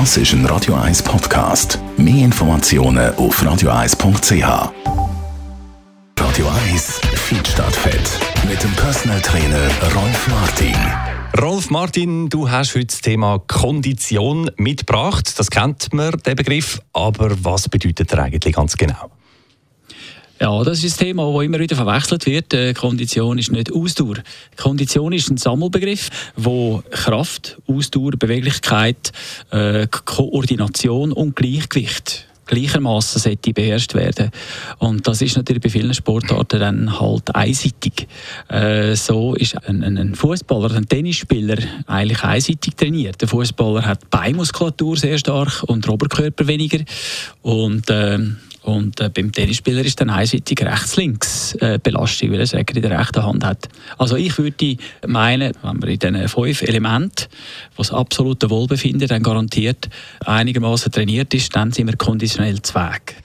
Das 0.00 0.16
ist 0.16 0.32
ein 0.32 0.44
Radio 0.46 0.74
1 0.74 1.04
Podcast. 1.04 1.78
Mehr 1.96 2.24
Informationen 2.24 3.14
auf 3.14 3.40
radio1.ch. 3.40 4.72
Radio 6.18 6.48
1 6.68 7.00
Feedstadt 7.14 7.76
Fett 7.76 8.18
mit 8.48 8.60
dem 8.60 8.72
Personal 8.72 9.20
Trainer 9.20 9.68
Rolf 9.94 10.26
Martin. 10.26 10.74
Rolf 11.40 11.70
Martin, 11.70 12.28
du 12.28 12.50
hast 12.50 12.74
heute 12.74 12.86
das 12.86 13.02
Thema 13.02 13.38
Kondition 13.46 14.50
mitgebracht. 14.56 15.38
Das 15.38 15.48
kennt 15.48 15.92
man, 15.92 16.10
den 16.26 16.34
Begriff. 16.34 16.80
Aber 16.92 17.30
was 17.44 17.68
bedeutet 17.68 18.12
er 18.12 18.24
eigentlich 18.24 18.56
ganz 18.56 18.76
genau? 18.76 19.13
Ja, 20.40 20.64
das 20.64 20.82
ist 20.82 21.00
ein 21.00 21.06
Thema, 21.06 21.32
das 21.32 21.44
immer 21.44 21.60
wieder 21.60 21.76
verwechselt 21.76 22.26
wird. 22.26 22.52
Äh, 22.54 22.74
Kondition 22.74 23.38
ist 23.38 23.52
nicht 23.52 23.72
Ausdauer. 23.72 24.16
Kondition 24.56 25.12
ist 25.12 25.30
ein 25.30 25.36
Sammelbegriff, 25.36 26.10
wo 26.36 26.82
Kraft, 26.90 27.56
Ausdauer, 27.68 28.12
Beweglichkeit, 28.18 29.12
äh, 29.50 29.86
Koordination 29.86 31.12
und 31.12 31.36
Gleichgewicht 31.36 32.26
gleichermaßen 32.46 33.20
sollte 33.20 33.52
beherrscht 33.52 33.94
werden. 33.94 34.30
Und 34.78 35.06
das 35.06 35.22
ist 35.22 35.36
natürlich 35.36 35.62
bei 35.62 35.70
vielen 35.70 35.94
Sportarten 35.94 36.60
dann 36.60 37.00
halt 37.00 37.34
einseitig. 37.34 38.06
Äh, 38.48 38.94
so 38.96 39.34
ist 39.34 39.56
ein, 39.66 39.82
ein, 39.82 40.14
Fußballer, 40.14 40.74
ein 40.74 40.86
Tennisspieler 40.86 41.56
eigentlich 41.86 42.22
einseitig 42.22 42.74
trainiert. 42.76 43.20
Der 43.20 43.28
Fußballer 43.28 43.86
hat 43.86 44.10
Beinmuskulatur 44.10 44.96
sehr 44.96 45.18
stark 45.18 45.62
und 45.62 45.88
Oberkörper 45.88 46.46
weniger. 46.46 46.84
Und 47.42 47.88
äh, 47.88 48.18
und 48.64 48.98
äh, 49.00 49.10
beim 49.10 49.30
Tennisspieler 49.30 49.84
ist 49.84 50.00
dann 50.00 50.08
einseitig 50.08 50.60
Rechts-Links-Belastung, 50.60 52.28
äh, 52.28 52.32
weil 52.32 52.38
er 52.40 52.44
es 52.44 52.52
in 52.54 52.82
der 52.82 52.98
rechten 52.98 53.22
Hand 53.22 53.44
hat. 53.44 53.68
Also 53.98 54.16
ich 54.16 54.38
würde 54.38 54.78
meinen, 55.06 55.52
wenn 55.62 55.76
man 55.76 55.88
in 55.88 55.98
diesen 55.98 56.28
fünf 56.28 56.62
Elementen, 56.62 57.26
was 57.76 57.92
absolute 57.92 58.48
Wohlbefinden 58.48 59.06
dann 59.06 59.22
garantiert, 59.22 59.90
einigermaßen 60.24 60.90
trainiert 60.90 61.34
ist, 61.34 61.54
dann 61.54 61.72
sind 61.72 61.88
wir 61.88 61.96
konditionell 61.96 62.62
zweig. 62.62 63.16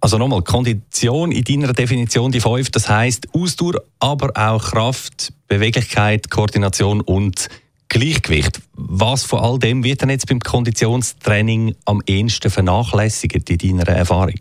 Also 0.00 0.18
nochmal, 0.18 0.42
Kondition 0.42 1.32
in 1.32 1.42
deiner 1.42 1.72
Definition, 1.72 2.30
die 2.30 2.40
fünf, 2.40 2.70
das 2.70 2.88
heißt 2.88 3.28
Ausdauer, 3.32 3.82
aber 3.98 4.30
auch 4.36 4.62
Kraft, 4.62 5.32
Beweglichkeit, 5.48 6.30
Koordination 6.30 7.00
und 7.00 7.48
Gleichgewicht. 7.88 8.60
Was 8.74 9.24
von 9.24 9.40
all 9.40 9.58
dem 9.58 9.82
wird 9.82 10.02
denn 10.02 10.10
jetzt 10.10 10.28
beim 10.28 10.38
Konditionstraining 10.38 11.74
am 11.86 12.02
ehesten 12.06 12.50
vernachlässigt 12.50 13.50
in 13.50 13.78
deiner 13.78 13.88
Erfahrung? 13.88 14.38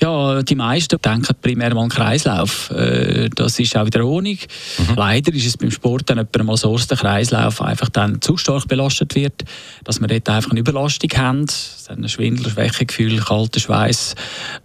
Ja, 0.00 0.42
die 0.42 0.54
meisten 0.54 1.00
denken 1.02 1.34
primär 1.42 1.74
mal 1.74 1.82
an 1.82 1.88
Kreislauf. 1.88 2.70
Äh, 2.70 3.28
das 3.34 3.58
ist 3.58 3.76
auch 3.76 3.86
wieder 3.86 4.04
Ordnung. 4.04 4.38
Mhm. 4.78 4.94
Leider 4.96 5.34
ist 5.34 5.46
es 5.46 5.56
beim 5.56 5.72
Sport 5.72 6.08
dann 6.08 6.26
mal 6.46 6.56
so, 6.56 6.76
dass 6.76 6.86
der 6.86 6.96
Kreislauf 6.96 7.60
einfach 7.60 7.88
dann 7.88 8.20
zu 8.20 8.36
stark 8.36 8.68
belastet 8.68 9.16
wird, 9.16 9.44
dass 9.82 10.00
wir 10.00 10.06
dort 10.06 10.28
einfach 10.28 10.52
eine 10.52 10.60
Überlastung 10.60 11.10
haben, 11.16 11.46
dann 11.88 12.08
Schwindel, 12.08 12.50
Schwächegefühl, 12.50 13.18
kalter 13.18 13.58
Schweiß, 13.58 14.14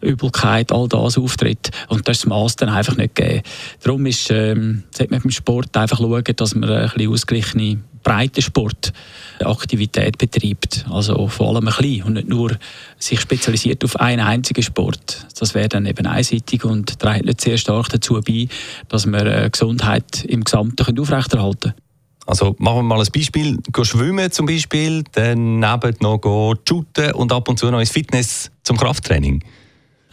Übelkeit, 0.01 0.71
all 0.71 0.87
das 0.87 1.17
auftritt. 1.17 1.71
Und 1.87 2.07
das 2.07 2.17
ist 2.17 2.25
das 2.25 2.29
Maß 2.29 2.55
dann 2.57 2.69
einfach 2.69 2.95
nicht 2.95 3.15
gegeben. 3.15 3.41
Darum 3.81 4.05
ist, 4.05 4.29
ähm, 4.29 4.83
sollte 4.95 5.13
man 5.13 5.21
beim 5.23 5.31
Sport 5.31 5.75
einfach 5.75 5.97
schauen, 5.97 6.23
dass 6.35 6.53
man 6.53 6.69
ein 6.69 6.89
bisschen 6.89 7.11
ausgeglichene 7.11 7.79
Breitensportaktivität 8.03 10.17
betreibt. 10.17 10.85
Also 10.89 11.27
vor 11.27 11.49
allem 11.49 11.67
ein 11.67 11.75
bisschen 11.75 12.03
und 12.03 12.13
nicht 12.13 12.27
nur 12.27 12.57
sich 12.99 13.19
spezialisiert 13.19 13.83
auf 13.83 13.99
einen 13.99 14.21
einzigen 14.21 14.63
Sport. 14.63 15.27
Das 15.39 15.55
wäre 15.55 15.69
dann 15.69 15.85
eben 15.85 16.05
einseitig 16.05 16.65
und 16.65 16.99
trägt 16.99 17.25
nicht 17.25 17.41
sehr 17.41 17.57
stark 17.57 17.89
dazu 17.89 18.19
bei, 18.21 18.47
dass 18.89 19.05
wir 19.05 19.25
äh, 19.25 19.49
Gesundheit 19.49 20.25
im 20.25 20.43
Gesamten 20.43 20.99
aufrechterhalten 20.99 21.71
können. 21.71 21.83
Also 22.25 22.55
machen 22.59 22.77
wir 22.77 22.83
mal 22.83 23.01
ein 23.01 23.07
Beispiel. 23.13 23.57
Gehen 23.71 23.85
schwimmen 23.85 24.31
zum 24.31 24.45
Beispiel, 24.45 25.03
dann 25.11 25.59
neben 25.59 25.95
noch 25.99 26.55
shooten 26.67 27.11
und 27.13 27.33
ab 27.33 27.49
und 27.49 27.59
zu 27.59 27.69
noch 27.69 27.79
ins 27.79 27.91
Fitness 27.91 28.49
zum 28.63 28.77
Krafttraining. 28.77 29.43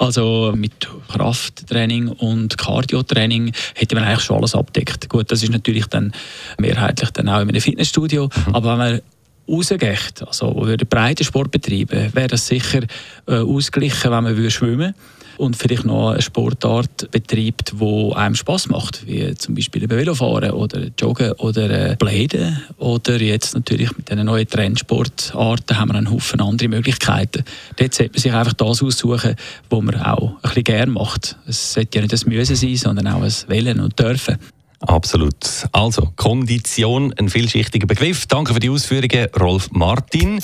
Also 0.01 0.55
mit 0.57 0.89
Krafttraining 1.09 2.09
und 2.09 2.57
Cardiotraining 2.57 3.53
hätte 3.75 3.95
man 3.95 4.05
eigentlich 4.05 4.25
schon 4.25 4.39
alles 4.39 4.55
abdeckt. 4.55 5.11
Gut, 5.11 5.31
das 5.31 5.43
ist 5.43 5.53
natürlich 5.53 5.89
dann 5.89 6.13
mehrheitlich 6.59 7.11
dann 7.11 7.29
auch 7.29 7.43
in 7.43 7.51
einem 7.51 7.61
Fitnessstudio, 7.61 8.25
mhm. 8.25 8.55
aber 8.55 8.71
wenn 8.71 8.79
man 8.79 9.01
rausgeht, 9.47 10.25
also 10.27 10.57
würde 10.67 10.87
breiten 10.87 11.23
Sport 11.23 11.51
betreiben, 11.51 12.15
wäre 12.15 12.29
das 12.29 12.47
sicher 12.47 12.81
äh, 13.27 13.35
ausgeglichen, 13.41 14.11
wenn 14.11 14.25
man 14.25 14.37
würde 14.39 14.51
schwimmen 14.51 14.79
würde 14.79 14.95
und 15.41 15.57
vielleicht 15.57 15.87
noch 15.87 16.11
eine 16.11 16.21
Sportart 16.21 17.11
betreibt, 17.11 17.73
die 17.81 18.13
einem 18.15 18.35
Spaß 18.35 18.69
macht, 18.69 19.07
wie 19.07 19.35
zum 19.35 19.55
Beispiel 19.55 19.89
Velofahren 19.89 20.51
oder 20.51 20.89
Joggen 20.99 21.33
oder 21.33 21.93
äh, 21.93 21.97
Bläden 21.97 22.63
oder 22.77 23.17
jetzt 23.21 23.55
natürlich 23.55 23.97
mit 23.97 24.11
den 24.11 24.25
neuen 24.25 24.47
Trendsportarten 24.47 25.79
haben 25.79 25.89
wir 25.89 25.95
einen 25.95 26.11
Haufen 26.11 26.41
andere 26.43 26.69
Möglichkeiten. 26.69 27.45
Dort 27.77 27.95
sollte 27.95 28.13
man 28.13 28.21
sich 28.21 28.33
einfach 28.33 28.53
das 28.53 28.83
aussuchen, 28.83 29.35
was 29.71 29.83
man 29.83 30.03
auch 30.03 30.29
ein 30.29 30.41
bisschen 30.43 30.65
gerne 30.65 30.93
macht. 30.93 31.37
Es 31.47 31.73
sollte 31.73 31.99
ja 31.99 32.03
nicht 32.03 32.13
das 32.13 32.27
Müssen 32.27 32.57
sein, 32.57 32.77
sondern 32.77 33.09
auch 33.09 33.23
ein 33.23 33.33
Wählen 33.49 33.81
und 33.81 33.99
Dürfen. 33.99 34.37
Absolut. 34.81 35.69
Also, 35.73 36.13
Kondition, 36.17 37.15
ein 37.19 37.29
vielschichtiger 37.29 37.87
Begriff. 37.87 38.27
Danke 38.27 38.55
für 38.55 38.61
die 38.61 38.71
Ausführungen, 38.71 39.29
Rolf 39.39 39.71
Martin. 39.73 40.41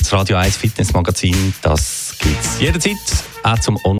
Das 0.00 0.12
Radio 0.12 0.38
1 0.38 0.56
Fitness 0.56 0.92
Magazin, 0.92 1.54
das 1.62 2.16
gibt 2.18 2.40
es 2.40 2.58
jederzeit, 2.58 2.96
auch 3.42 3.58
zum 3.58 3.78
On 3.84 3.99